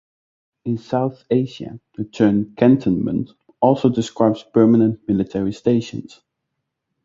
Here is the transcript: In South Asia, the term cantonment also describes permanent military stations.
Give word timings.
In 0.65 0.79
South 0.79 1.25
Asia, 1.29 1.79
the 1.93 2.03
term 2.05 2.55
cantonment 2.55 3.29
also 3.59 3.87
describes 3.87 4.41
permanent 4.41 5.07
military 5.07 5.53
stations. 5.53 6.21